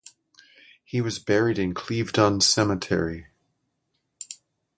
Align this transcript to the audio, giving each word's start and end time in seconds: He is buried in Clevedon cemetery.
He 0.83 0.97
is 0.97 1.19
buried 1.19 1.59
in 1.59 1.75
Clevedon 1.75 2.41
cemetery. 2.41 3.27